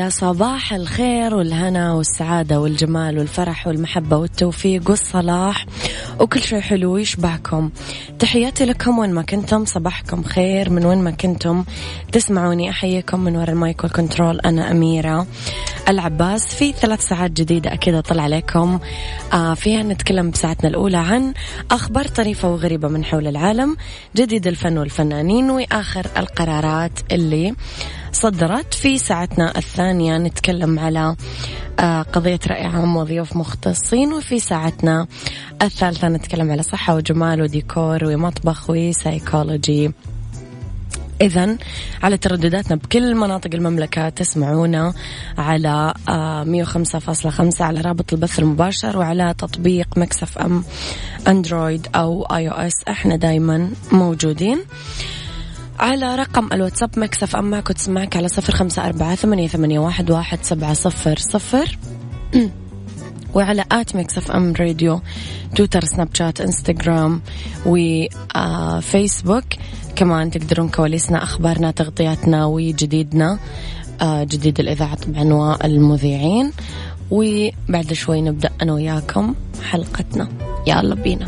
يا 0.00 0.08
صباح 0.08 0.72
الخير 0.72 1.34
والهنا 1.34 1.92
والسعادة 1.92 2.60
والجمال 2.60 3.18
والفرح 3.18 3.66
والمحبة 3.66 4.16
والتوفيق 4.16 4.90
والصلاح. 4.90 5.66
وكل 6.20 6.40
شيء 6.40 6.60
حلو 6.60 6.96
يشبعكم 6.96 7.70
تحياتي 8.18 8.64
لكم 8.64 8.98
وين 8.98 9.12
ما 9.12 9.22
كنتم 9.22 9.64
صباحكم 9.64 10.22
خير. 10.22 10.70
من 10.70 10.86
وين 10.86 10.98
ما 10.98 11.10
كنتم 11.10 11.64
تسمعوني 12.12 12.70
أحييكم 12.70 13.20
من 13.20 13.36
وراء 13.36 13.50
المايك 13.50 13.84
والكنترول. 13.84 14.40
أنا 14.40 14.70
أميرة 14.70 15.26
العباس. 15.88 16.54
في 16.54 16.72
ثلاث 16.72 17.08
ساعات 17.08 17.30
جديدة 17.30 17.72
أكيد 17.72 17.94
أطلع 17.94 18.22
عليكم. 18.22 18.78
آه 19.32 19.54
فيها 19.54 19.82
نتكلم 19.82 20.30
بساعتنا 20.30 20.70
الأولى 20.70 20.96
عن 20.96 21.34
أخبار 21.70 22.08
طريفة 22.08 22.50
وغريبة 22.50 22.88
من 22.88 23.04
حول 23.04 23.26
العالم 23.26 23.76
جديد 24.16 24.46
الفن 24.46 24.78
والفنانين 24.78 25.50
وآخر 25.50 26.06
القرارات 26.16 26.92
اللي 27.12 27.54
صدرت 28.12 28.74
في 28.74 28.98
ساعتنا 28.98 29.58
الثانية. 29.58 30.18
نتكلم 30.18 30.78
على 30.78 31.16
آه، 31.80 32.02
قضية 32.02 32.40
رأي 32.46 32.64
عام 32.64 32.96
وضيوف 32.96 33.36
مختصين 33.36 34.12
وفي 34.12 34.40
ساعتنا 34.40 35.06
الثالثة 35.62 36.08
نتكلم 36.08 36.50
على 36.50 36.62
صحة 36.62 36.94
وجمال 36.94 37.42
وديكور 37.42 38.04
ومطبخ 38.04 38.70
وسايكولوجي. 38.70 39.92
إذا 41.20 41.56
على 42.02 42.16
تردداتنا 42.16 42.76
بكل 42.76 43.14
مناطق 43.14 43.50
المملكة 43.54 44.08
تسمعونا 44.08 44.92
على 45.38 45.94
آه، 46.08 46.44
مية 46.44 46.62
وخمسة 46.62 46.98
فاصلة 46.98 47.30
خمسة 47.30 47.64
على 47.64 47.80
رابط 47.80 48.12
البث 48.12 48.38
المباشر 48.38 48.98
وعلى 48.98 49.34
تطبيق 49.38 49.98
Mix 49.98 50.38
FM 50.38 50.64
Android 51.28 51.88
أو 51.94 52.22
iOS. 52.22 52.72
إحنا 52.88 53.16
دايما 53.16 53.70
موجودين. 53.92 54.58
على 55.80 56.16
رقم 56.16 56.48
الواتساب 56.52 56.98
Mix 56.98 57.36
FM 57.36 57.50
معك 57.50 57.70
وتسمعك 57.70 58.16
على 58.16 58.28
صفر 58.28 58.52
خمسة 58.54 58.86
أربعة 58.86 59.14
ثمانية, 59.14 59.48
ثمانية 59.48 59.78
واحد, 59.78 60.10
واحد 60.10 60.38
سبعة 60.42 60.72
صفر 60.72 61.18
صفر. 61.18 61.78
وعلى 63.34 63.64
at 63.72 63.96
Mix 63.96 64.30
FM 64.30 64.52
Radio 64.60 65.00
تويتر 65.56 65.84
سناب 65.84 66.08
شات 66.14 66.40
انستغرام 66.40 67.20
وفيسبوك 67.66 69.44
كمان 69.96 70.30
تقدرون 70.30 70.68
كواليسنا 70.68 71.22
أخبارنا 71.22 71.70
تغطياتنا 71.70 72.46
وجديدنا 72.46 73.38
آه، 74.00 74.24
جديد 74.24 74.60
الإذاعة 74.60 74.94
طبعا 74.94 75.32
والمذيعين. 75.32 76.52
وبعد 77.10 77.92
شوي 77.92 78.22
نبدأ 78.22 78.50
أنا 78.62 78.72
وياكم 78.72 79.34
حلقتنا. 79.62 80.28
يلا 80.66 80.94
بينا. 80.94 81.26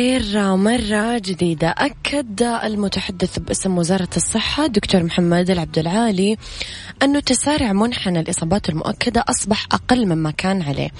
صباحكم 0.00 0.30
خير 0.30 0.56
مرة 0.56 1.18
جديدة. 1.18 1.74
أكد 1.78 2.42
المتحدث 2.42 3.38
باسم 3.38 3.78
وزارة 3.78 4.08
الصحة 4.16 4.66
دكتور 4.66 5.02
محمد 5.02 5.50
العبد 5.50 5.78
العالي 5.78 6.36
أنه 7.02 7.20
تسارع 7.20 7.72
منحنى 7.72 8.20
الإصابات 8.20 8.68
المؤكدة 8.68 9.24
أصبح 9.28 9.66
أقل 9.72 10.06
مما 10.06 10.30
كان 10.30 10.62
عليه. 10.62 10.90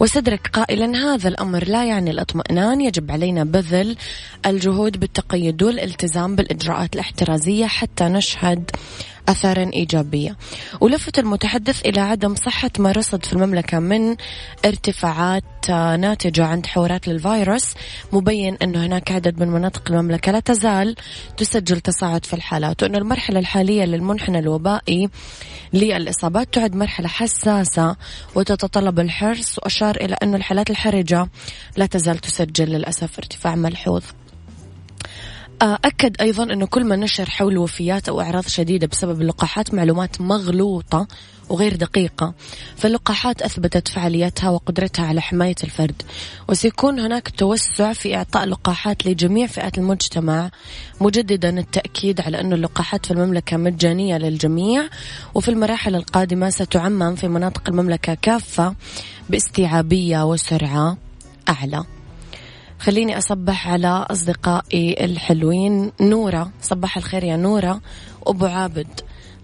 وستدرك 0.00 0.50
قائلا 0.52 0.96
هذا 0.96 1.28
الأمر 1.28 1.64
لا 1.64 1.84
يعني 1.84 2.10
الاطمئنان. 2.10 2.80
يجب 2.80 3.10
علينا 3.10 3.44
بذل 3.44 3.96
الجهود 4.46 5.00
بالتقيد 5.00 5.62
والالتزام 5.62 6.36
بالإجراءات 6.36 6.94
الاحترازية 6.94 7.66
حتى 7.66 8.04
نشهد 8.04 8.70
أثارا 9.28 9.70
إيجابية 9.72 10.36
ولفت 10.80 11.18
المتحدث 11.18 11.86
إلى 11.86 12.00
عدم 12.00 12.34
صحة 12.34 12.70
ما 12.78 12.92
رصد 12.92 13.24
في 13.24 13.32
المملكة 13.32 13.78
من 13.78 14.16
ارتفاعات 14.64 15.70
ناتجة 15.70 16.44
عن 16.44 16.62
تحورات 16.62 17.08
للفيروس 17.08 17.74
مبين 18.12 18.56
أنه 18.62 18.86
هناك 18.86 19.12
عدد 19.12 19.40
من 19.40 19.48
مناطق 19.48 19.90
المملكة 19.90 20.32
لا 20.32 20.40
تزال 20.40 20.96
تسجل 21.36 21.80
تصاعد 21.80 22.24
في 22.24 22.34
الحالات 22.34 22.82
وأن 22.82 22.96
المرحلة 22.96 23.38
الحالية 23.38 23.84
للمنحنى 23.84 24.38
الوبائي 24.38 25.08
للإصابات 25.72 26.54
تعد 26.54 26.74
مرحلة 26.74 27.08
حساسة 27.08 27.96
وتتطلب 28.34 29.00
الحرص 29.00 29.58
وأشار 29.58 29.96
إلى 29.96 30.16
أن 30.22 30.34
الحالات 30.34 30.70
الحرجة 30.70 31.28
لا 31.76 31.86
تزال 31.86 32.18
تسجل 32.18 32.68
للأسف 32.68 33.18
ارتفاع 33.18 33.54
ملحوظ. 33.54 34.02
أكد 35.62 36.20
أيضا 36.20 36.42
أنه 36.42 36.66
كل 36.66 36.84
ما 36.84 36.96
نشر 36.96 37.30
حول 37.30 37.58
وفيات 37.58 38.08
أو 38.08 38.20
أعراض 38.20 38.46
شديدة 38.46 38.86
بسبب 38.86 39.20
اللقاحات 39.20 39.74
معلومات 39.74 40.20
مغلوطة 40.20 41.06
وغير 41.48 41.76
دقيقة 41.76 42.34
فاللقاحات 42.76 43.42
أثبتت 43.42 43.88
فعاليتها 43.88 44.50
وقدرتها 44.50 45.06
على 45.06 45.20
حماية 45.20 45.54
الفرد 45.64 46.02
وسيكون 46.48 47.00
هناك 47.00 47.28
توسع 47.28 47.92
في 47.92 48.16
إعطاء 48.16 48.44
لقاحات 48.44 49.06
لجميع 49.06 49.46
فئات 49.46 49.78
المجتمع 49.78 50.50
مجددا 51.00 51.58
التأكيد 51.58 52.20
على 52.20 52.40
أن 52.40 52.52
اللقاحات 52.52 53.06
في 53.06 53.12
المملكة 53.12 53.56
مجانية 53.56 54.18
للجميع 54.18 54.88
وفي 55.34 55.48
المراحل 55.48 55.94
القادمة 55.94 56.50
ستعمم 56.50 57.14
في 57.14 57.28
مناطق 57.28 57.68
المملكة 57.68 58.14
كافة 58.14 58.74
باستيعابية 59.30 60.24
وسرعة 60.24 60.96
أعلى. 61.48 61.99
خليني 62.80 63.18
أصبح 63.18 63.68
على 63.68 64.06
أصدقائي 64.10 65.04
الحلوين. 65.04 65.92
نورة 66.00 66.50
صباح 66.62 66.96
الخير 66.96 67.24
يا 67.24 67.36
نورة. 67.36 67.80
أبو 68.26 68.46
عابد 68.46 68.86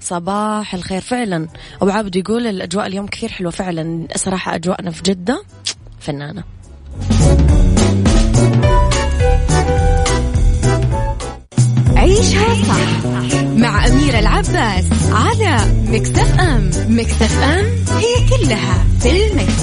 صباح 0.01 0.75
الخير. 0.75 1.01
فعلا 1.01 1.49
أبو 1.83 1.91
عابد 1.91 2.17
يقول 2.17 2.47
الأجواء 2.47 2.87
اليوم 2.87 3.07
كثير 3.07 3.29
حلوة 3.29 3.51
فعلا. 3.51 4.09
صراحة 4.17 4.55
أجواءنا 4.55 4.91
في 4.91 5.03
جدة 5.03 5.43
فنانة. 6.01 6.45
عيشها 11.97 12.55
صح 12.65 13.07
مع 13.57 13.87
أميرة 13.87 14.19
العباس 14.19 14.85
على 15.13 15.59
مكتف 15.89 16.41
أم. 16.41 16.71
مكتف 16.89 17.43
أم 17.43 17.65
هي 17.97 18.29
كلها 18.29 18.85
في 19.01 19.27
المكس. 19.27 19.63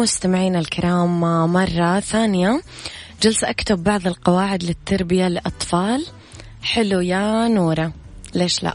مستمعينا 0.00 0.58
الكرام 0.58 1.20
مرة 1.52 2.00
ثانية. 2.00 2.62
جلسة 3.22 3.50
أكتب 3.50 3.84
بعض 3.84 4.06
القواعد 4.06 4.62
للتربية 4.62 5.28
للأطفال. 5.28 6.06
حلو 6.62 7.00
يا 7.00 7.48
نورة. 7.48 7.92
ليش 8.34 8.62
لا؟ 8.62 8.74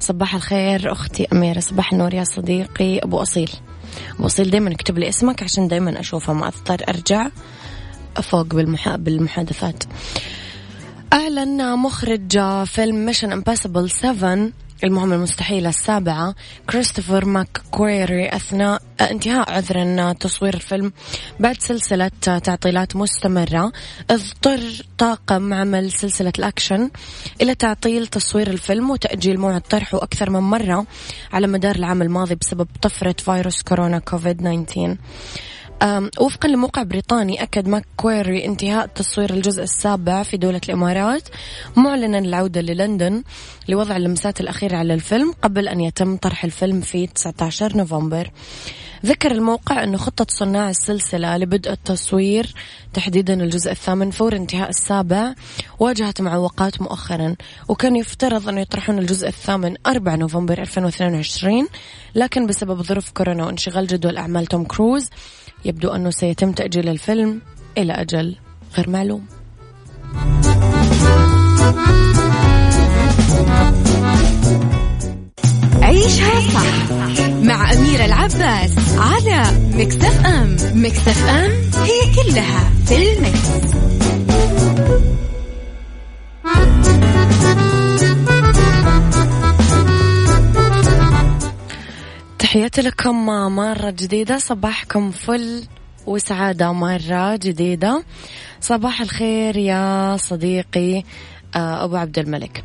صباح 0.00 0.34
الخير 0.34 0.92
أختي 0.92 1.26
أميرة. 1.32 1.60
صباح 1.60 1.92
النور 1.92 2.14
يا 2.14 2.24
صديقي 2.24 2.98
أبو 2.98 3.22
أصيل. 3.22 3.50
أبو 4.18 4.26
أصيل 4.26 4.50
دايما 4.50 4.72
اكتب 4.72 4.98
لي 4.98 5.08
اسمك 5.08 5.42
عشان 5.42 5.68
دايما 5.68 6.00
أشوفه. 6.00 6.32
ما 6.32 6.48
أضطر 6.48 6.84
أرجع 6.88 7.28
فوق 8.22 8.46
بالمحا... 8.46 8.96
بالمحادثات. 8.96 9.84
أعلن 11.12 11.78
مخرج 11.78 12.64
فيلم 12.64 13.06
Mission 13.06 13.32
Impossible 13.32 13.90
7 13.90 14.50
المهمة 14.84 15.14
المستحيلة 15.14 15.68
السابعة 15.68 16.34
كريستوفر 16.70 17.24
ماكويري 17.24 18.28
أثناء 18.28 18.82
انتهاء 19.00 19.50
عذرا 19.50 20.12
تصوير 20.12 20.54
الفيلم 20.54 20.92
بعد 21.40 21.60
سلسلة 21.60 22.10
تعطيلات 22.22 22.96
مستمرة. 22.96 23.72
اضطر 24.10 24.60
طاقم 24.98 25.54
عمل 25.54 25.92
سلسلة 25.92 26.32
الأكشن 26.38 26.90
إلى 27.42 27.54
تعطيل 27.54 28.06
تصوير 28.06 28.46
الفيلم 28.50 28.90
وتأجيل 28.90 29.40
موعد 29.40 29.60
طرحه 29.60 29.98
أكثر 29.98 30.30
من 30.30 30.40
مرة 30.40 30.86
على 31.32 31.46
مدار 31.46 31.76
العام 31.76 32.02
الماضي 32.02 32.34
بسبب 32.34 32.68
طفرة 32.82 33.14
فيروس 33.18 33.62
كورونا 33.62 33.98
كوفيد 33.98 34.66
19 34.66 34.96
وفقا 36.20 36.48
لموقع 36.48 36.82
بريطاني 36.82 37.42
أكد 37.42 37.68
ماكويري 37.68 38.44
انتهاء 38.44 38.86
تصوير 38.86 39.30
الجزء 39.30 39.62
السابع 39.62 40.22
في 40.22 40.36
دولة 40.36 40.60
الإمارات 40.68 41.28
معلنا 41.76 42.18
العودة 42.18 42.60
للندن 42.60 43.22
لوضع 43.68 43.96
اللمسات 43.96 44.40
الأخيرة 44.40 44.76
على 44.76 44.94
الفيلم 44.94 45.32
قبل 45.42 45.68
أن 45.68 45.80
يتم 45.80 46.16
طرح 46.16 46.44
الفيلم 46.44 46.80
في 46.80 47.06
19 47.06 47.76
نوفمبر. 47.76 48.30
ذكر 49.06 49.30
الموقع 49.30 49.84
أنه 49.84 49.98
خطة 49.98 50.26
صناع 50.28 50.70
السلسلة 50.70 51.36
لبدء 51.36 51.72
التصوير 51.72 52.54
تحديدا 52.94 53.34
الجزء 53.34 53.70
الثامن 53.70 54.10
فور 54.10 54.36
انتهاء 54.36 54.68
السابع 54.68 55.34
واجهت 55.78 56.20
معوقات 56.20 56.82
مؤخرا 56.82 57.36
وكان 57.68 57.96
يفترض 57.96 58.48
أنه 58.48 58.60
يطرحون 58.60 58.98
الجزء 58.98 59.28
الثامن 59.28 59.74
4 59.86 60.16
نوفمبر 60.16 60.58
2022 60.58 61.68
لكن 62.14 62.46
بسبب 62.46 62.82
ظروف 62.82 63.10
كورونا 63.10 63.46
وانشغال 63.46 63.86
جدول 63.86 64.16
أعمال 64.16 64.46
توم 64.46 64.64
كروز 64.64 65.10
يبدو 65.64 65.88
أنه 65.88 66.10
سيتم 66.10 66.52
تأجيل 66.52 66.88
الفيلم 66.88 67.40
إلى 67.78 67.92
أجل 67.92 68.36
غير 68.76 68.90
معلوم 68.90 69.26
عيشها 75.82 76.40
صح 76.40 76.92
مع 77.42 77.72
أميرة 77.72 78.04
العباس 78.04 78.70
على 78.98 79.42
مكتف 79.74 80.26
أم 80.26 80.56
مكتف 80.74 81.28
أم 81.28 81.50
هي 81.84 82.14
كلها 82.14 82.70
في 82.86 83.12
المكس. 83.12 83.48
تحياتي 92.48 92.82
لكم 92.82 93.26
مرة 93.56 93.90
جديدة. 93.90 94.38
صباحكم 94.38 95.10
فل 95.10 95.64
وسعادة 96.06 96.72
مرة 96.72 97.36
جديدة. 97.36 98.04
صباح 98.60 99.00
الخير 99.00 99.56
يا 99.56 100.16
صديقي 100.16 101.02
آه، 101.56 101.84
أبو 101.84 101.96
عبد 101.96 102.18
الملك. 102.18 102.64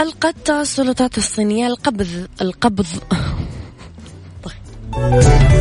ألقت 0.00 0.50
السلطات 0.50 1.18
الصينية 1.18 1.66
القبض 1.66 2.28
القبض. 2.40 2.86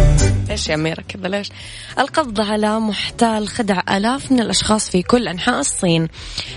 ليش 0.57 0.69
يا 0.69 0.75
أميرة 0.75 1.01
كذا 1.01 1.27
ليش؟ 1.27 1.51
القبض 1.99 2.41
على 2.41 2.79
محتال 2.79 3.47
خدع 3.47 3.81
آلاف 3.97 4.31
من 4.31 4.39
الأشخاص 4.39 4.89
في 4.89 5.01
كل 5.01 5.27
أنحاء 5.27 5.59
الصين. 5.59 6.07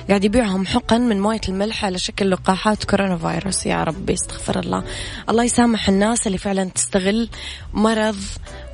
قاعد 0.08 0.24
يبيعهم 0.24 0.66
حقن 0.66 1.00
من 1.00 1.20
موية 1.20 1.40
الملح 1.48 1.84
على 1.84 1.98
شكل 1.98 2.30
لقاحات 2.30 2.84
كورونا 2.84 3.18
فيروس. 3.18 3.66
يا 3.66 3.84
ربي 3.84 4.12
استغفر 4.12 4.60
الله. 4.60 4.84
الله 5.28 5.44
يسامح 5.44 5.88
الناس 5.88 6.26
اللي 6.26 6.38
فعلا 6.38 6.64
تستغل 6.64 7.28
مرض 7.74 8.16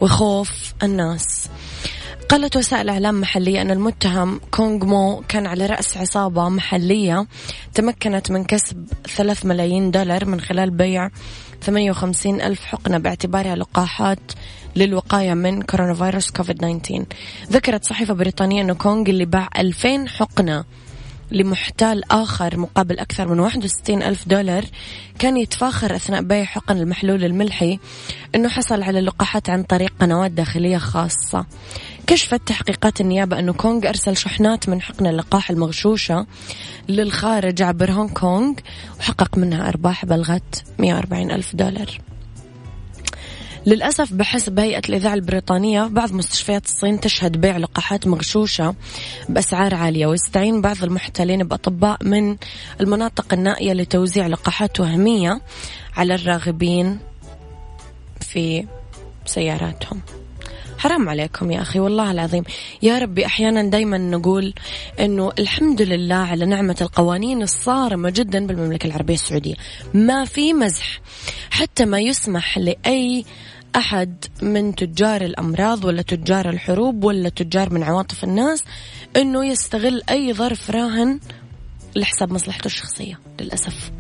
وخوف 0.01 0.75
الناس. 0.83 1.49
قالت 2.29 2.57
وسائل 2.57 2.89
إعلام 2.89 3.21
محلية 3.21 3.63
أن 3.63 3.71
المتهم 3.71 4.41
كونغ 4.51 4.85
مو 4.85 5.23
كان 5.29 5.47
على 5.47 5.67
رأس 5.67 5.97
عصابة 5.97 6.49
محلية 6.49 7.27
تمكنت 7.75 8.31
من 8.31 8.45
كسب 8.45 8.87
ثلاث 9.17 9.47
ملايين 9.47 9.91
دولار 9.91 10.25
من 10.25 10.41
خلال 10.41 10.71
بيع 10.71 11.11
58 11.63 12.41
ألف 12.41 12.65
حقنة 12.65 12.99
باعتبارها 12.99 13.57
لقاحات 13.57 14.33
للوقاية 14.77 15.35
من 15.35 15.63
كورونا 15.63 15.95
فيروس 15.95 16.31
كوفيد 16.31 16.57
19 16.57 17.05
ذكرت 17.51 17.85
صحيفة 17.85 18.15
بريطانية 18.15 18.63
أن 18.63 18.73
كونغ 18.73 19.11
اللي 19.11 19.25
باع 19.25 19.49
2000 19.59 20.07
حقنة 20.09 20.65
لمحتال 21.31 22.13
آخر 22.13 22.57
مقابل 22.57 22.99
أكثر 22.99 23.29
من 23.29 23.41
61 23.41 24.03
ألف 24.03 24.29
دولار 24.29 24.65
كان 25.19 25.37
يتفاخر 25.37 25.97
أثناء 25.97 26.23
بيع 26.23 26.45
حقن 26.45 26.77
المحلول 26.77 27.25
الملحي 27.25 27.79
أنه 28.35 28.49
حصل 28.49 28.83
على 28.83 28.99
اللقاحات 28.99 29.51
عن 29.51 29.63
طريق 29.63 29.93
قنوات 30.01 30.31
داخلية 30.31 30.79
خاصة. 30.79 31.47
كشفت 32.07 32.41
تحقيقات 32.47 33.01
النيابة 33.01 33.39
أنه 33.39 33.53
كونغ 33.53 33.89
أرسل 33.89 34.17
شحنات 34.17 34.69
من 34.69 34.83
حقن 34.83 35.07
اللقاح 35.07 35.51
المغشوشة 35.51 36.27
للخارج 36.89 37.63
عبر 37.63 37.93
هونغ 37.93 38.13
كونغ 38.13 38.53
وحقق 39.01 39.39
منها 39.39 39.69
أرباح 39.69 40.05
بلغت 40.05 40.65
140 40.79 41.31
ألف 41.31 41.57
دولار. 41.57 42.16
للأسف 43.67 44.13
بحسب 44.13 44.59
هيئة 44.59 44.83
الإذاعة 44.89 45.15
البريطانية 45.15 45.83
بعض 45.83 46.13
مستشفيات 46.13 46.65
الصين 46.65 47.01
تشهد 47.01 47.37
بيع 47.41 47.57
لقاحات 47.57 48.07
مغشوشة 48.07 48.75
بأسعار 49.29 49.75
عالية 49.75 50.07
ويستعين 50.07 50.61
بعض 50.61 50.85
المحتالين 50.85 51.45
بأطباء 51.45 52.05
من 52.05 52.37
المناطق 52.81 53.35
النائية 53.35 53.73
لتوزيع 53.73 54.27
لقاحات 54.27 54.81
وهمية 54.81 55.41
على 55.97 56.15
الراغبين 56.15 56.99
في 58.21 58.67
سياراتهم. 59.27 60.01
حرام 60.79 61.09
عليكم 61.09 61.51
يا 61.51 61.63
أخي 61.63 61.81
والله 61.81 62.11
العظيم. 62.11 62.45
يا 62.83 62.99
ربي 62.99 63.27
أحيانا 63.27 63.63
دايما 63.63 63.99
نقول 63.99 64.55
أنه 65.01 65.33
الحمد 65.39 65.83
لله 65.83 66.15
على 66.15 66.47
نعمة 66.47 66.77
القوانين 66.81 67.43
الصارمة 67.43 68.11
جدا 68.11 68.47
بالمملكة 68.47 68.87
العربية 68.87 69.15
السعودية. 69.15 69.55
ما 69.95 70.25
في 70.25 70.53
مزح 70.53 71.01
حتى 71.51 71.85
ما 71.85 72.01
يسمح 72.01 72.59
لأي 72.59 73.25
أحد 73.77 74.25
من 74.43 74.75
تجار 74.75 75.23
الأمراض 75.23 75.85
ولا 75.85 76.03
تجار 76.03 76.51
الحروب 76.51 77.05
ولا 77.05 77.29
تجار 77.29 77.73
من 77.73 77.83
عواطف 77.83 78.25
الناس 78.25 78.65
أنه 79.17 79.47
يستغل 79.47 80.03
أي 80.11 80.35
ظرف 80.35 80.71
راهن 80.71 81.21
لحساب 81.97 82.33
مصلحته 82.33 82.67
الشخصية 82.67 83.19
للأسف. 83.41 83.91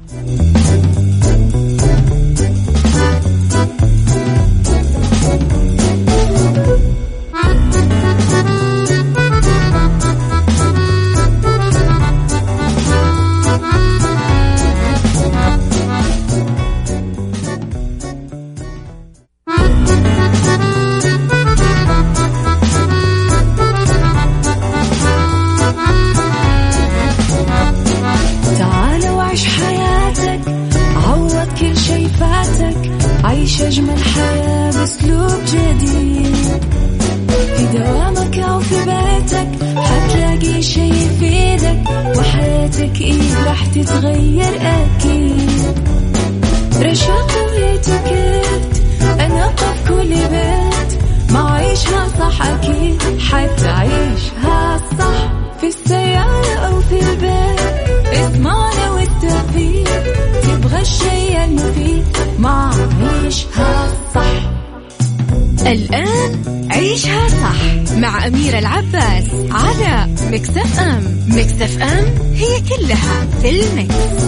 وأميرة 68.27 68.59
العباس 68.59 69.25
على 69.51 70.09
Mix 70.31 70.81
FM 70.81 71.19
Mix 71.29 71.83
FM 71.83 72.35
هي 72.35 72.61
كلها 72.61 73.27
في 73.43 73.51
ال 73.51 73.66
mix. 73.66 74.27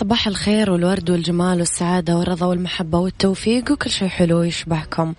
صباح 0.00 0.26
الخير 0.26 0.70
والورد 0.70 1.10
والجمال 1.10 1.58
والسعادة 1.58 2.16
والرضا 2.16 2.46
والمحبة 2.46 2.98
والتوفيق 2.98 3.72
وكل 3.72 3.90
شيء 3.90 4.08
حلو 4.08 4.42
يشبهكم. 4.42 5.14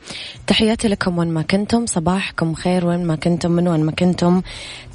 تحياتي 0.47 0.87
لكم 0.87 1.17
وين 1.17 1.27
ما 1.27 1.41
كنتم 1.41 1.85
صباحكم 1.85 2.53
خير 2.53 2.85
وين 2.85 3.05
ما 3.05 3.15
كنتم 3.15 3.51
من 3.51 3.67
وين 3.67 3.83
ما 3.83 3.91
كنتم. 3.91 4.41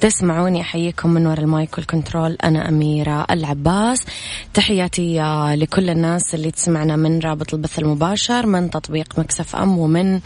تسمعوني 0.01 0.61
أحييكم 0.61 1.11
من 1.11 1.27
وراء 1.27 1.41
ال 1.41 1.50
mic 1.50 1.79
وال 1.79 1.91
control. 1.91 2.37
أنا 2.45 2.69
أميرة 2.69 3.27
العباس. 3.31 4.07
تحياتي 4.55 5.19
لكل 5.55 5.91
الناس 5.91 6.35
اللي 6.35 6.51
تسمعنا 6.51 6.97
من 6.97 7.19
رابط 7.19 7.55
البث 7.55 7.79
المباشر 7.79 8.47
من 8.47 8.71
تطبيق 8.71 9.19
Mix 9.19 9.57
FM 9.57 9.79
ومن 9.79 10.21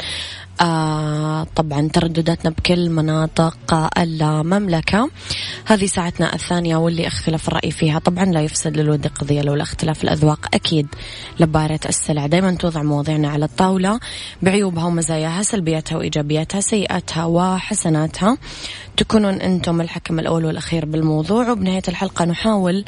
آه 0.61 1.47
طبعا 1.57 1.89
تردداتنا 1.89 2.51
بكل 2.51 2.91
مناطق 2.91 3.89
المملكة. 3.99 5.11
هذه 5.67 5.87
ساعتنا 5.87 6.35
الثانية 6.35 6.77
واللي 6.77 7.07
اختلف 7.07 7.49
الرأي 7.49 7.71
فيها. 7.71 7.99
طبعا 7.99 8.25
لا 8.25 8.41
يفسد 8.41 8.77
للود 8.77 9.07
قضية 9.07 9.43
لولا 9.43 9.63
اختلاف 9.63 10.05
الأذواق 10.05 10.47
أكيد. 10.55 10.87
لبارة 11.41 11.81
السلع. 11.89 12.27
دائما 12.27 12.55
توضع 12.55 12.83
مواضيعنا 12.83 13.29
على 13.29 13.45
الطاولة. 13.45 14.01
بعيوبها 14.43 14.85
ومزاياها 14.85 15.43
سلبياتها 15.43 15.99
وإيجابياتها 15.99 16.61
سيئاتها 16.61 17.25
وحسناتها. 17.25 18.37
تكونون 18.97 19.35
أنتم 19.35 19.81
الحكم 19.81 20.19
الأول 20.19 20.45
والأخير 20.45 20.85
بالموضوع. 20.85 21.51
وبنهاية 21.51 21.83
الحلقة 21.89 22.25
نحاول 22.25 22.85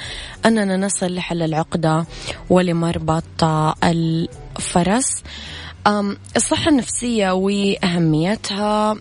أننا 0.46 0.76
نصل 0.76 1.14
لحل 1.14 1.42
العقدة 1.42 2.06
ولمربط 2.50 3.44
الفرس. 3.84 5.22
الصحة 6.36 6.70
النفسية 6.70 7.30
وأهميتها 7.30 8.96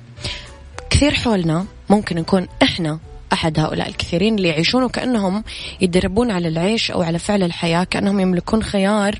كثير 0.90 1.14
حولنا. 1.14 1.66
ممكن 1.90 2.16
نكون 2.16 2.48
إحنا 2.64 3.00
أحد 3.34 3.60
هؤلاء 3.60 3.90
الكثيرين 3.90 4.36
اللي 4.36 4.48
يعيشون 4.48 4.84
وكأنهم 4.84 5.44
يدربون 5.82 6.32
على 6.32 6.48
العيش 6.48 6.92
أو 6.92 7.02
على 7.02 7.20
فعل 7.20 7.44
الحياة 7.44 7.84
كأنهم 7.84 8.20
يملكون 8.20 8.64
خيار 8.64 9.20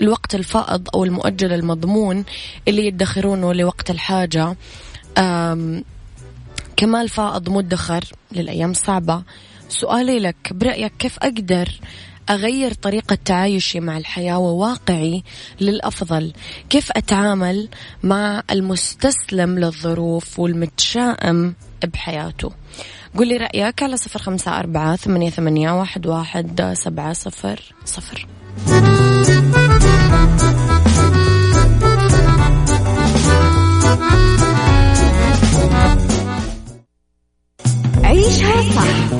الوقت 0.00 0.34
الفائض 0.34 0.88
أو 0.94 1.04
المؤجل 1.04 1.52
المضمون 1.52 2.24
اللي 2.68 2.86
يدخرونه 2.86 3.54
لوقت 3.54 3.90
الحاجة. 3.90 4.56
كمال 6.76 7.08
فائض 7.08 7.48
مدخر 7.48 8.04
للأيام 8.32 8.70
الصعبة. 8.70 9.22
سؤالي 9.68 10.18
لك 10.18 10.36
برأيك 10.50 10.92
كيف 10.98 11.18
أقدر 11.18 11.68
أغير 12.30 12.74
طريقة 12.74 13.18
تعايشي 13.24 13.80
مع 13.80 13.98
الحياة 13.98 14.38
وواقعي 14.38 15.22
للأفضل. 15.60 16.32
كيف 16.70 16.92
أتعامل 16.92 17.68
مع 18.02 18.42
المستسلم 18.50 19.58
للظروف 19.58 20.38
والمتشائم 20.38 21.54
بحياته؟ 21.84 22.52
قل 23.18 23.28
لي 23.28 23.36
رأيك 23.36 23.82
على 23.82 23.96
صفر 23.96 24.18
خمسة 24.18 24.58
أربعة 24.58 24.96
ثمانية, 24.96 25.30
ثمانية 25.30 25.78
واحد, 25.78 26.06
واحد 26.06 26.74
سبعة 26.76 27.12
صفر 27.12 27.60
صفر. 27.84 28.26
عيشها 38.04 38.62
صح. 38.74 39.19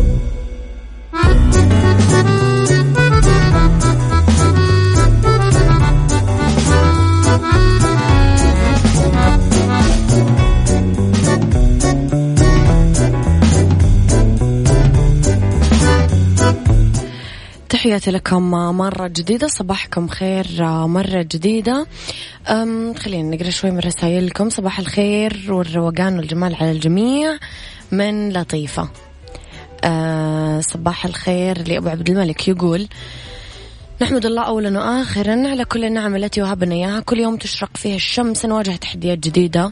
تحياتي 17.81 18.11
لكم 18.11 18.51
مرة 18.51 19.07
جديدة 19.07 19.47
صباحكم 19.47 20.07
خير 20.07 20.47
مرة 20.87 21.21
جديدة. 21.21 21.87
خلينا 22.97 23.35
نقرأ 23.35 23.49
شوي 23.49 23.71
من 23.71 23.79
رسائلكم. 23.79 24.49
صباح 24.49 24.79
الخير 24.79 25.45
والروقان 25.49 26.17
والجمال 26.17 26.55
على 26.55 26.71
الجميع. 26.71 27.37
من 27.91 28.33
لطيفة. 28.33 28.89
أه 29.83 30.59
صباح 30.59 31.05
الخير 31.05 31.67
لأبو 31.67 31.89
عبد 31.89 32.09
الملك. 32.09 32.47
يقول 32.47 32.87
نحمد 34.01 34.25
الله 34.25 34.43
أولا 34.43 34.79
وآخرا 34.79 35.47
على 35.47 35.65
كل 35.65 35.85
النعم 35.85 36.15
التي 36.15 36.41
وهبنا 36.41 36.75
إياها. 36.75 36.99
كل 36.99 37.19
يوم 37.19 37.37
تشرق 37.37 37.77
فيها 37.77 37.95
الشمس 37.95 38.45
نواجه 38.45 38.75
تحديات 38.75 39.17
جديدة 39.17 39.71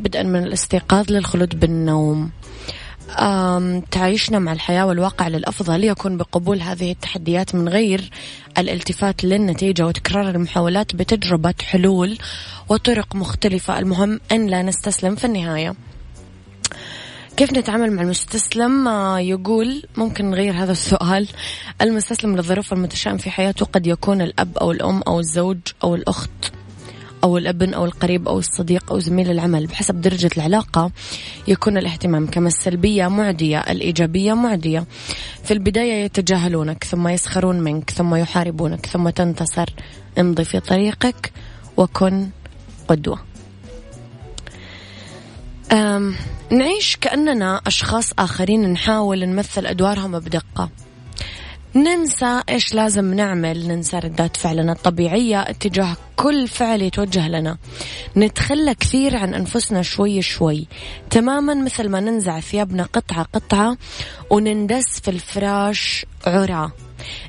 بدءا 0.00 0.22
من 0.22 0.42
الاستيقاظ 0.42 1.12
للخلود 1.12 1.60
بالنوم. 1.60 2.30
تعيشنا 3.90 4.38
مع 4.38 4.52
الحياة 4.52 4.86
والواقع 4.86 5.28
للأفضل 5.28 5.84
يكون 5.84 6.16
بقبول 6.16 6.62
هذه 6.62 6.92
التحديات 6.92 7.54
من 7.54 7.68
غير 7.68 8.10
الالتفات 8.58 9.24
للنتيجة 9.24 9.86
وتكرار 9.86 10.28
المحاولات 10.28 10.94
بتجربة 10.94 11.54
حلول 11.62 12.18
وطرق 12.68 13.14
مختلفة. 13.14 13.78
المهم 13.78 14.20
أن 14.32 14.46
لا 14.46 14.62
نستسلم 14.62 15.14
في 15.14 15.24
النهاية. 15.24 15.74
كيف 17.36 17.52
نتعامل 17.52 17.92
مع 17.92 18.02
المستسلم؟ 18.02 18.88
آه، 18.88 19.18
يقول 19.18 19.82
ممكن 19.96 20.30
نغير 20.30 20.54
هذا 20.54 20.72
السؤال. 20.72 21.28
المستسلم 21.82 22.36
للظروف 22.36 22.72
المتشائم 22.72 23.16
في 23.16 23.30
حياته 23.30 23.66
قد 23.66 23.86
يكون 23.86 24.22
الأب 24.22 24.58
أو 24.58 24.72
الأم 24.72 25.02
أو 25.02 25.20
الزوج 25.20 25.58
أو 25.84 25.94
الأخت. 25.94 26.57
أو 27.24 27.38
الابن 27.38 27.74
أو 27.74 27.84
القريب 27.84 28.28
أو 28.28 28.38
الصديق 28.38 28.92
أو 28.92 28.98
زميل 28.98 29.30
العمل 29.30 29.66
بحسب 29.66 30.00
درجة 30.00 30.30
العلاقة 30.36 30.90
يكون 31.48 31.78
الاهتمام 31.78 32.26
كما 32.26 32.48
السلبية 32.48 33.08
معدية 33.08 33.60
الإيجابية 33.60 34.34
معدية. 34.34 34.86
في 35.44 35.50
البداية 35.50 36.04
يتجاهلونك 36.04 36.84
ثم 36.84 37.08
يسخرون 37.08 37.60
منك 37.60 37.90
ثم 37.90 38.14
يحاربونك 38.14 38.86
ثم 38.86 39.08
تنتصر. 39.08 39.68
امضي 40.18 40.44
في 40.44 40.60
طريقك 40.60 41.32
وكن 41.76 42.28
قدوة. 42.88 43.18
نعيش 46.50 46.96
كأننا 47.00 47.60
أشخاص 47.66 48.12
آخرين 48.18 48.72
نحاول 48.72 49.28
نمثل 49.28 49.66
أدوارهم 49.66 50.18
بدقة. 50.18 50.70
ننسى 51.76 52.42
إيش 52.48 52.74
لازم 52.74 53.14
نعمل 53.14 53.68
ننسى 53.68 53.98
ردات 53.98 54.36
فعلنا 54.36 54.72
الطبيعية 54.72 55.40
اتجاه 55.40 55.96
كل 56.16 56.48
فعل 56.48 56.82
يتوجه 56.82 57.28
لنا. 57.28 57.58
نتخلى 58.16 58.74
كثير 58.74 59.16
عن 59.16 59.34
أنفسنا 59.34 59.82
شوي 59.82 60.22
شوي. 60.22 60.66
تماما 61.10 61.54
مثل 61.54 61.88
ما 61.88 62.00
ننزع 62.00 62.40
ثيابنا 62.40 62.82
قطعة 62.82 63.22
قطعة 63.22 63.76
ونندس 64.30 65.00
في 65.00 65.10
الفراش 65.10 66.06
عرى. 66.26 66.70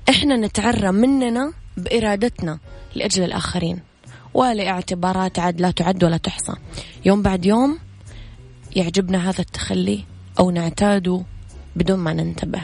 إحنا 0.09 0.35
نتعرى 0.35 0.91
مننا 0.91 1.53
بإرادتنا 1.77 2.59
لأجل 2.95 3.23
الآخرين. 3.23 3.79
ولإعتبارات 4.33 5.39
عاد 5.39 5.61
لا 5.61 5.71
تعد 5.71 6.03
ولا 6.03 6.17
تحصى. 6.17 6.53
يوم 7.05 7.21
بعد 7.21 7.45
يوم 7.45 7.79
يعجبنا 8.75 9.29
هذا 9.29 9.41
التخلي 9.41 10.03
أو 10.39 10.51
نعتاده 10.51 11.23
بدون 11.75 11.99
ما 11.99 12.13
ننتبه. 12.13 12.61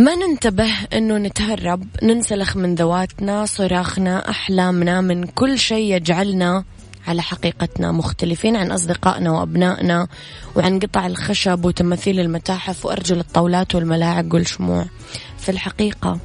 ما 0.00 0.14
ننتبه 0.14 0.70
إنه 0.92 1.18
نتهرب 1.18 1.86
ننسلخ 2.02 2.56
من 2.56 2.74
ذواتنا 2.74 3.46
صراخنا 3.46 4.30
أحلامنا 4.30 5.00
من 5.00 5.24
كل 5.26 5.58
شيء 5.58 5.94
يجعلنا 5.96 6.64
على 7.06 7.22
حقيقتنا 7.22 7.92
مختلفين 7.92 8.56
عن 8.56 8.72
أصدقائنا 8.72 9.30
وأبنائنا 9.30 10.08
وعن 10.56 10.78
قطع 10.78 11.06
الخشب 11.06 11.64
وتماثيل 11.64 12.20
المتاحف 12.20 12.86
وأرجل 12.86 13.18
الطاولات 13.18 13.74
والملاعق 13.74 14.24
والشموع. 14.34 14.86
في 15.38 15.48
الحقيقة 15.48 16.18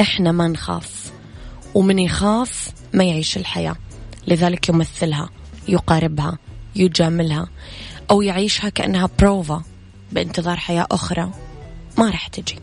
إحنا 0.00 0.32
ما 0.32 0.48
نخاف 0.48 1.12
ومن 1.74 1.98
يخاف 1.98 2.72
ما 2.92 3.04
يعيش 3.04 3.36
الحياة. 3.36 3.76
لذلك 4.26 4.68
يمثلها 4.68 5.28
يقاربها 5.68 6.38
يجاملها 6.76 7.48
أو 8.10 8.22
يعيشها 8.22 8.68
كأنها 8.68 9.08
بروفا 9.18 9.62
بانتظار 10.12 10.56
حياة 10.56 10.86
أخرى. 10.90 11.30
ما 11.98 12.10
راح 12.10 12.28
تجي 12.28 12.58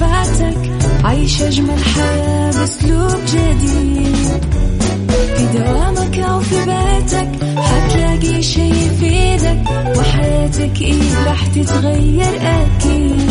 فاتك 0.00 0.70
عيش 1.04 1.42
أجمل 1.42 1.84
حياة 1.84 2.50
بأسلوب 2.50 3.18
جديد. 3.26 4.69
دوامك 5.54 6.18
أو 6.18 6.40
في 6.40 6.56
بيتك 6.64 7.28
حتلاقي 7.56 8.42
شي 8.42 8.68
يفيدك 8.70 9.62
وحياتك 9.98 10.80
إيه 10.82 11.24
راح 11.26 11.46
تتغير 11.46 12.40
أكيد. 12.42 13.30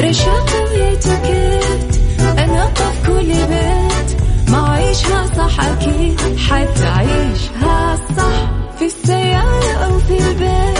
رشاق 0.00 0.50
ويتوكيت 0.72 2.00
أنا 2.38 2.64
قف 2.64 3.06
كل 3.06 3.26
بيت 3.32 4.20
ما 4.48 4.68
عيشها 4.68 5.26
صح 5.36 5.60
أكيد 5.60 6.20
حتعيشها 6.48 7.96
صح 8.16 8.50
في 8.78 8.84
السيارة 8.84 9.72
أو 9.84 9.98
في 9.98 10.18
البيت. 10.18 10.78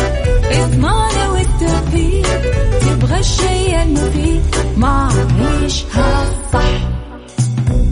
اسمعنا 0.52 1.28
والتوفيق 1.30 2.42
تبغى 2.80 3.18
الشيء 3.20 3.82
المفيد 3.82 4.42
ما 4.76 5.08
عيشها 5.40 6.24
صح. 6.52 6.87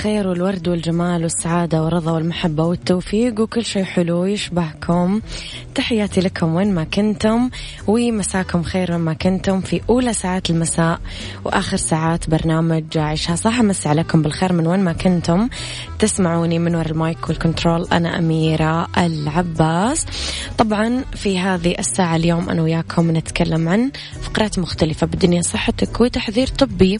الخير 0.00 0.28
والورد 0.28 0.68
والجمال 0.68 1.22
والسعادة 1.22 1.82
والرضا 1.82 2.12
والمحبة 2.12 2.64
والتوفيق 2.64 3.40
وكل 3.40 3.64
شيء 3.64 3.84
حلو 3.84 4.24
يشبهكم 4.24 5.20
تحياتي 5.74 6.20
لكم 6.20 6.54
وين 6.54 6.74
ما 6.74 6.84
كنتم 6.84 7.50
ومساكم 7.86 8.62
خير 8.62 8.92
وين 8.92 9.00
ما 9.00 9.12
كنتم 9.12 9.60
في 9.60 9.80
أولى 9.90 10.12
ساعات 10.12 10.50
المساء 10.50 11.00
وآخر 11.44 11.76
ساعات 11.76 12.30
برنامج 12.30 12.98
عيشها 12.98 13.36
صح. 13.36 13.60
مسي 13.60 13.88
عليكم 13.88 14.22
بالخير 14.22 14.52
من 14.52 14.66
وين 14.66 14.80
ما 14.80 14.92
كنتم. 14.92 15.48
تسمعوني 15.98 16.58
من 16.58 16.74
وراء 16.74 16.90
ال 16.90 17.00
mic 17.00 17.28
وال 17.28 17.41
control 17.41 17.86
أنا 17.92 18.18
أميرة 18.18 18.88
العباس. 18.98 20.06
طبعا 20.58 21.04
في 21.14 21.38
هذه 21.38 21.74
الساعة 21.78 22.16
اليوم 22.16 22.50
أنا 22.50 22.62
وياكم 22.62 23.16
نتكلم 23.16 23.68
عن 23.68 23.90
فقرات 24.22 24.58
مختلفة 24.58 25.06
بالدنيا 25.06 25.42
صحتك 25.42 26.00
وتحذير 26.00 26.46
طبي 26.46 26.98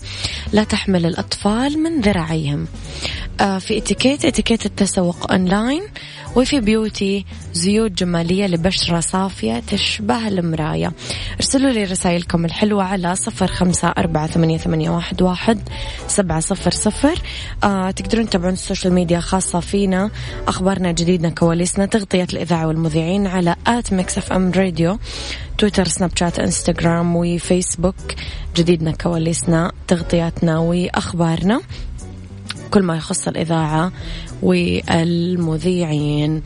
لا 0.53 0.65
تحمل 0.65 1.07
الأطفال 1.07 1.83
من 1.83 2.01
ذراعيهم. 2.01 2.67
في 3.41 3.79
اتيكيت 3.79 4.25
اتيكيت 4.25 4.67
التسوق 4.67 5.33
أونلاين 5.33 5.83
وفي 6.37 6.61
beauty 6.61 7.25
زيوت 7.53 7.91
جمالية 7.91 8.47
لبشرة 8.47 9.01
صافية 9.01 9.61
تشبه 9.67 10.29
المراية 10.29 10.93
ارسلوا 11.37 11.71
لي 11.71 11.85
رسائلكم 11.85 12.45
الحلوة 12.45 12.85
على 12.85 13.17
صفر 13.17 13.47
خمسة 13.47 13.89
أربعة 13.89 14.27
ثمانية, 14.27 14.59
ثمانية 14.59 14.91
واحد, 14.91 15.23
واحد 15.23 15.69
سبعة 16.09 16.41
صفر 16.41 16.71
صفر. 16.71 17.23
آه 17.65 17.91
تقدرون 17.91 18.29
تتابعون 18.29 18.53
ال 18.53 18.58
social 18.58 18.93
media 18.93 19.21
خاصة 19.21 19.61
فينا. 19.61 20.11
أخبارنا 20.49 20.93
جديدنا 20.93 21.29
كواليسنا 21.29 21.87
تغطية 21.87 22.27
الإذاعة 22.33 22.67
والمذيعين 22.67 23.27
على 23.27 23.57
at 23.67 23.93
Mix 23.93 24.19
FM 24.19 24.51
Radio 24.51 24.99
تويتر 25.59 25.89
سناب 25.89 26.11
شات 26.17 26.39
إنستغرام 26.39 27.17
وفيسبوك. 27.17 27.95
جديدنا 28.57 28.91
كواليسنا 28.91 29.73
تغطياتنا 29.89 30.59
وأخبارنا. 30.59 31.61
كل 32.71 32.83
ما 32.83 32.97
يخص 32.97 33.29
الإذاعة 33.29 33.93
والمذيعين 34.43 36.43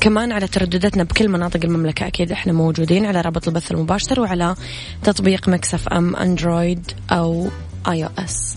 كمان 0.00 0.32
على 0.32 0.46
تردداتنا 0.46 1.04
بكل 1.04 1.28
مناطق 1.28 1.60
المملكة 1.64 2.06
أكيد 2.06 2.32
إحنا 2.32 2.52
موجودين 2.52 3.06
على 3.06 3.20
رابط 3.20 3.48
البث 3.48 3.72
المباشر 3.72 4.20
وعلى 4.20 4.54
تطبيق 5.02 5.48
Mix 5.48 5.88
FM 5.88 6.16
Android 6.16 6.90
أو 7.10 7.48
iOS 7.88 8.56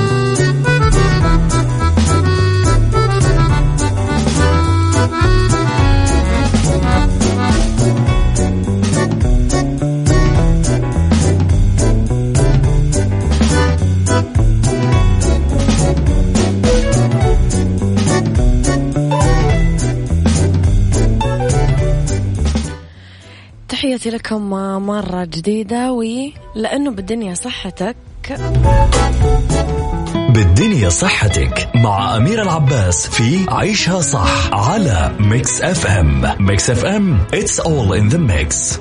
تحياتي 23.81 24.09
لكم 24.09 24.49
مرة 24.85 25.25
جديدة 25.25 25.91
ولأنه 25.91 26.91
بالدنيا 26.91 27.33
صحتك. 27.33 27.95
بالدنيا 30.29 30.89
صحتك 30.89 31.69
مع 31.75 32.17
أميرة 32.17 32.41
العباس 32.41 33.07
في 33.07 33.45
عيشها 33.49 34.01
صح 34.01 34.53
على 34.53 35.15
Mix 35.19 35.61
FM 35.61 36.21
Mix 36.39 36.69
FM 36.69 37.19
it's 37.33 37.59
all 37.59 37.93
in 37.93 38.13
the 38.13 38.19
mix. 38.19 38.79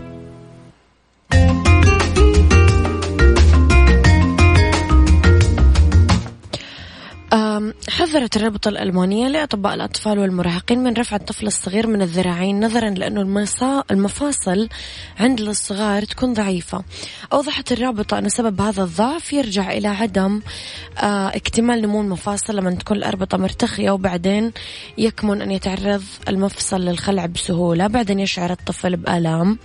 حذرت 7.88 8.36
الرابطة 8.36 8.68
الألمانية 8.68 9.28
لأطباء 9.28 9.74
الأطفال 9.74 10.18
والمراهقين 10.18 10.78
من 10.78 10.92
رفع 10.92 11.16
الطفل 11.16 11.46
الصغير 11.46 11.86
من 11.86 12.02
الذراعين 12.02 12.64
نظرا 12.64 12.90
لأنه 12.90 13.20
المفاصل 13.90 14.68
عند 15.20 15.40
الصغار 15.40 16.04
تكون 16.04 16.32
ضعيفة. 16.32 16.84
أوضحت 17.32 17.72
الرابطة 17.72 18.18
أن 18.18 18.28
سبب 18.28 18.60
هذا 18.60 18.82
الضعف 18.82 19.32
يرجع 19.32 19.72
إلى 19.72 19.88
عدم 19.88 20.40
آه، 20.98 21.28
اكتمال 21.28 21.82
نمو 21.82 22.00
المفاصل 22.00 22.56
لما 22.56 22.70
تكون 22.70 22.96
الأربطة 22.96 23.38
مرتخية 23.38 23.90
وبعدين 23.90 24.52
يكمن 24.98 25.42
أن 25.42 25.50
يتعرض 25.50 26.02
المفصل 26.28 26.80
للخلع 26.80 27.26
بسهولة. 27.26 27.86
بعدين 27.86 28.20
يشعر 28.20 28.50
الطفل 28.50 28.96
بآلام 28.96 29.58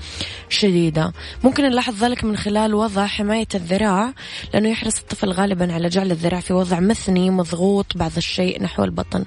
شديدة. 0.50 1.14
ممكن 1.44 1.64
نلاحظ 1.64 2.04
ذلك 2.04 2.24
من 2.24 2.38
خلال 2.38 2.74
وضع 2.76 3.06
حماية 3.06 3.48
الذراع 3.56 4.14
لأنه 4.54 4.70
يحرص 4.70 5.00
الطفل 5.00 5.32
غالبا 5.32 5.74
على 5.74 5.90
جعل 5.90 6.12
الذراع 6.12 6.40
في 6.40 6.54
وضع 6.54 6.80
مثني 6.80 7.30
مضغوط 7.30 7.95
بعض 7.96 8.12
الشيء 8.18 8.64
نحو 8.64 8.84
البطن. 8.84 9.26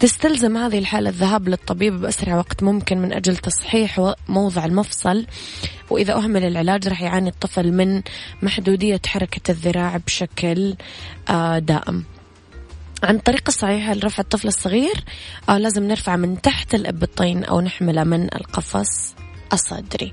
تستلزم 0.00 0.56
هذه 0.56 0.78
الحالة 0.78 1.10
الذهاب 1.10 1.48
للطبيب 1.48 2.00
بأسرع 2.00 2.36
وقت 2.36 2.62
ممكن 2.62 2.98
من 2.98 3.12
أجل 3.12 3.36
تصحيح 3.36 4.14
موضع 4.28 4.64
المفصل 4.64 5.26
وإذا 5.90 6.14
أهمل 6.14 6.44
العلاج 6.44 6.88
راح 6.88 7.02
يعاني 7.02 7.28
الطفل 7.28 7.72
من 7.72 8.02
محدودية 8.42 9.00
حركة 9.06 9.50
الذراع 9.50 9.96
بشكل 9.96 10.76
آه، 11.28 11.58
دائم. 11.58 12.04
عن 13.02 13.16
الطريقة 13.16 13.48
الصحيحة 13.48 13.94
لرفع 13.94 14.20
الطفل 14.20 14.48
الصغير؟ 14.48 15.04
آه 15.48 15.58
لازم 15.58 15.88
نرفع 15.88 16.16
من 16.16 16.40
تحت 16.40 16.74
الإبطين 16.74 17.44
أو 17.44 17.60
نحمله 17.60 18.04
من 18.04 18.24
القفص 18.34 19.14
الصدري. 19.52 20.12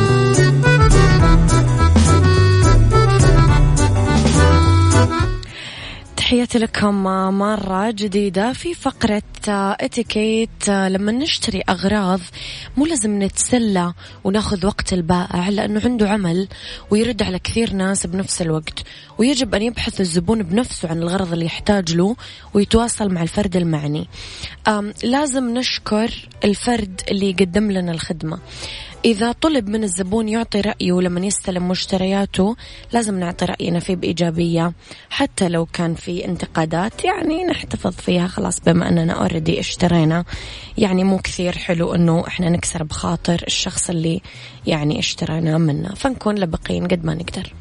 تحياتي 6.31 6.59
لكم 6.59 7.03
مرة 7.37 7.91
جديدة 7.91 8.53
في 8.53 8.73
فقرة 8.73 9.23
اتيكيت. 9.49 10.69
لما 10.69 11.11
نشتري 11.11 11.61
أغراض 11.69 12.19
مو 12.77 12.85
لازم 12.85 13.23
نتسلى 13.23 13.93
وناخذ 14.23 14.65
وقت 14.65 14.93
البائع 14.93 15.49
لأنه 15.49 15.81
عنده 15.85 16.09
عمل 16.09 16.47
ويرد 16.91 17.23
على 17.23 17.39
كثير 17.39 17.73
ناس 17.73 18.05
بنفس 18.05 18.41
الوقت 18.41 18.83
ويجب 19.17 19.55
أن 19.55 19.61
يبحث 19.61 20.01
الزبون 20.01 20.43
بنفسه 20.43 20.89
عن 20.89 20.97
الغرض 20.97 21.33
اللي 21.33 21.45
يحتاج 21.45 21.95
له 21.95 22.15
ويتواصل 22.53 23.13
مع 23.13 23.21
الفرد 23.21 23.55
المعني. 23.55 24.07
لازم 25.03 25.53
نشكر 25.57 26.27
الفرد 26.43 27.01
اللي 27.11 27.29
يقدم 27.29 27.71
لنا 27.71 27.91
الخدمة. 27.91 28.39
إذا 29.05 29.31
طلب 29.31 29.69
من 29.69 29.83
الزبون 29.83 30.29
يعطي 30.29 30.61
رأيه 30.61 31.01
لما 31.01 31.25
يستلم 31.25 31.67
مشترياته 31.67 32.55
لازم 32.93 33.19
نعطي 33.19 33.45
رأينا 33.45 33.79
فيه 33.79 33.95
بإيجابية. 33.95 34.73
حتى 35.09 35.49
لو 35.49 35.65
كان 35.65 35.95
في 35.95 36.25
انتقادات 36.25 37.05
يعني 37.05 37.43
نحتفظ 37.43 37.95
فيها 37.95 38.27
خلاص 38.27 38.59
بما 38.59 38.89
أننا 38.89 39.13
أوريدي 39.13 39.59
اشترينا. 39.59 40.23
يعني 40.77 41.03
مو 41.03 41.17
كثير 41.17 41.57
حلو 41.57 41.95
أنه 41.95 42.27
إحنا 42.27 42.49
نكسر 42.49 42.83
بخاطر 42.83 43.43
الشخص 43.47 43.89
اللي 43.89 44.21
يعني 44.67 44.99
اشترينا 44.99 45.57
منه 45.57 45.89
فنكون 45.95 46.35
لبقين 46.35 46.87
قد 46.87 47.05
ما 47.05 47.13
نقدر. 47.13 47.53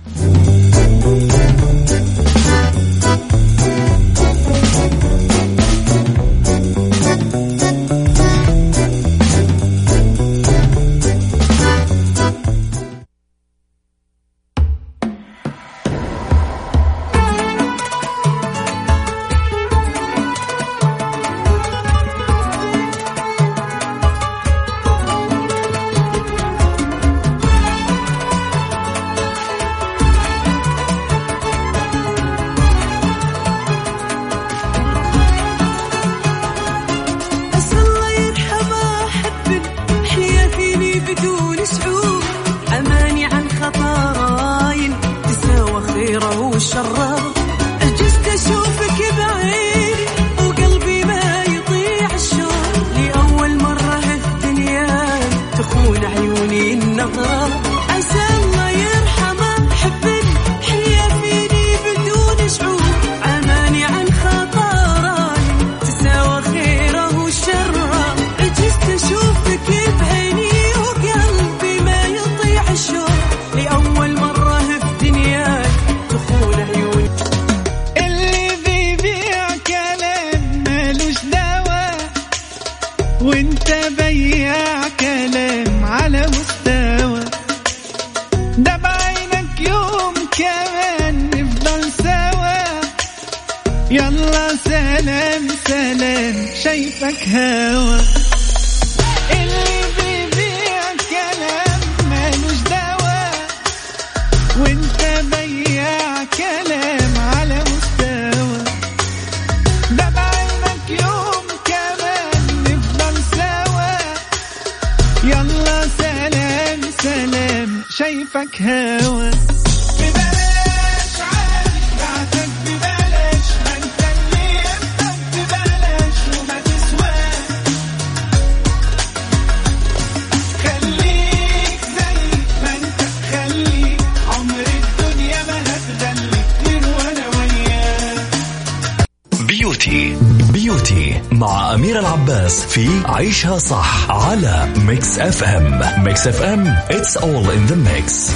العباس 142.51 142.67
في 142.67 143.03
عيشها 143.07 143.59
صح 143.59 144.11
على 144.11 144.69
Mix 144.77 145.19
FM 145.19 146.05
Mix 146.05 146.27
FM 146.27 146.77
it's 146.91 147.17
all 147.17 147.47
in 147.47 147.71
the 147.71 147.77
mix. 147.77 148.33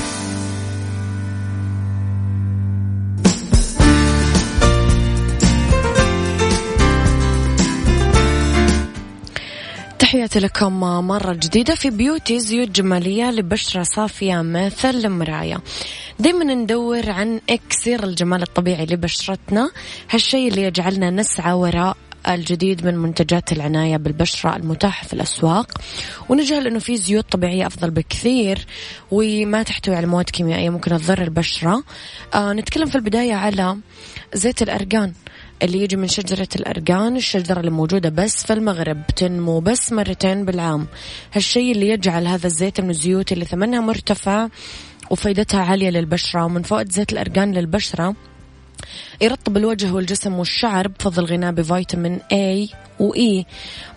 تحياتي 9.98 10.38
لكم 10.38 10.80
مرة 10.80 11.32
جديدة 11.32 11.74
في 11.74 11.90
beauty 11.90 12.40
زيوت 12.40 12.68
جمالية 12.68 13.30
لبشرة 13.30 13.82
صافية 13.82 14.42
مثل 14.42 14.88
المراية 14.88 15.60
دايما 16.18 16.54
ندور 16.54 17.10
عن 17.10 17.40
إكسير 17.50 18.04
الجمال 18.04 18.42
الطبيعي 18.42 18.86
لبشرتنا. 18.86 19.70
هالشيء 20.10 20.48
اللي 20.48 20.62
يجعلنا 20.62 21.10
نسعى 21.10 21.52
وراء 21.52 21.96
الجديد 22.28 22.86
من 22.86 22.98
منتجات 22.98 23.52
العناية 23.52 23.96
بالبشرة 23.96 24.56
المتاحة 24.56 25.06
في 25.06 25.12
الأسواق. 25.12 25.80
ونجهل 26.28 26.66
أنه 26.66 26.78
في 26.78 26.96
زيوت 26.96 27.32
طبيعية 27.32 27.66
أفضل 27.66 27.90
بكثير 27.90 28.66
وما 29.10 29.62
تحتوي 29.62 29.96
على 29.96 30.06
مواد 30.06 30.30
كيميائية 30.30 30.70
ممكن 30.70 30.98
تضر 30.98 31.22
البشرة. 31.22 31.84
آه 32.34 32.52
نتكلم 32.52 32.86
في 32.86 32.94
البداية 32.94 33.34
على 33.34 33.76
زيت 34.34 34.62
الأرجان 34.62 35.12
اللي 35.62 35.82
يجي 35.82 35.96
من 35.96 36.08
شجرة 36.08 36.48
الأرجان 36.56 37.16
الشجرة 37.16 37.60
اللي 37.60 37.70
موجودة 37.70 38.08
بس 38.08 38.46
في 38.46 38.52
المغرب 38.52 39.06
تنمو 39.06 39.60
بس 39.60 39.92
مرتين 39.92 40.44
بالعام. 40.44 40.86
هالشيء 41.32 41.72
اللي 41.72 41.88
يجعل 41.88 42.26
هذا 42.26 42.46
الزيت 42.46 42.80
من 42.80 42.90
الزيوت 42.90 43.32
اللي 43.32 43.44
ثمنها 43.44 43.80
مرتفع 43.80 44.48
وفائدتها 45.10 45.60
عالية 45.60 45.90
للبشرة. 45.90 46.44
ومن 46.44 46.62
فوائد 46.62 46.92
زيت 46.92 47.12
الأرجان 47.12 47.52
للبشرة 47.52 48.14
يرطب 49.20 49.56
الوجه 49.56 49.92
والجسم 49.92 50.34
والشعر 50.34 50.88
بفضل 50.88 51.24
غناء 51.24 51.52
بفيتامين 51.52 52.18
A 52.18 52.74
وإي 52.98 53.46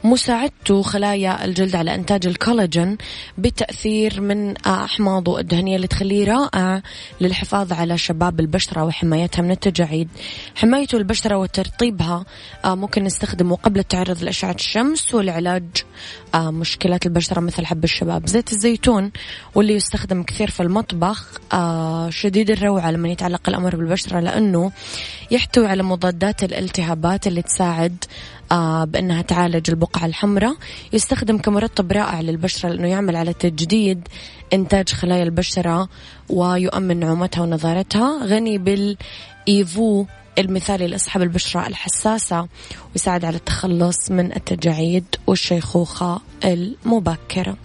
مساعدته 0.04 0.82
خلايا 0.82 1.46
الجلد 1.46 1.76
على 1.76 1.96
إنتاج 1.96 2.28
الكولاجين 2.28 2.98
بتأثير 3.38 4.22
من 4.22 4.58
أحماضه 4.58 5.40
الدهنية 5.40 5.76
اللي 5.76 5.88
تخليه 5.88 6.26
رائع 6.26 6.82
للحفاظ 7.22 7.74
على 7.74 7.98
شباب 7.98 8.40
البشرة 8.40 8.84
وحمايتها 8.84 9.42
من 9.42 9.52
التجاعيد. 9.52 10.10
حمايته 10.56 10.98
البشرة 10.98 11.38
وترطيبها 11.38 12.26
آه، 12.66 12.76
ممكن 12.76 13.04
نستخدمه 13.04 13.56
قبل 13.56 13.80
التعرض 13.80 14.24
لأشعة 14.24 14.56
الشمس 14.56 15.14
ولعلاج 15.14 15.64
آه، 16.36 16.52
مشكلات 16.52 17.06
البشرة 17.06 17.40
مثل 17.40 17.66
حب 17.66 17.84
الشباب. 17.84 18.28
زيت 18.28 18.54
الزيتون 18.54 19.12
واللي 19.56 19.74
يستخدم 19.74 20.24
كثير 20.24 20.50
في 20.50 20.64
المطبخ 20.64 21.40
آه، 21.54 22.10
شديد 22.10 22.52
الروعة 22.52 22.92
لما 22.92 23.10
يتعلق 23.10 23.42
الأمر 23.50 23.76
بالبشرة 23.76 24.20
لأنه 24.20 24.72
يحتوي 25.32 25.68
على 25.68 25.84
مضادات 25.84 26.44
الالتهابات 26.44 27.28
اللي 27.28 27.42
تساعد 27.42 28.04
آه 28.52 28.84
بأنها 28.84 29.22
تعالج 29.22 29.70
البقعة 29.70 30.06
الحمراء. 30.06 30.56
يستخدم 30.94 31.38
كمرطب 31.38 31.92
رائع 31.92 32.22
للبشرة 32.22 32.70
لأنه 32.70 32.88
يعمل 32.88 33.16
على 33.16 33.34
تجديد 33.34 34.08
إنتاج 34.54 34.90
خلايا 34.90 35.24
البشرة 35.24 35.90
ويؤمن 36.30 37.00
نعومتها 37.00 37.42
ونضارتها 37.42 38.26
غني 38.26 38.58
بالإيفو 38.58 40.06
المثالي 40.38 40.88
لأصحاب 40.88 41.24
البشرة 41.24 41.68
الحساسة 41.68 42.48
ويساعد 42.92 43.26
على 43.26 43.38
التخلص 43.38 44.12
من 44.12 44.36
التجاعيد 44.36 45.06
والشيخوخة 45.28 46.22
المبكرة. 46.46 47.58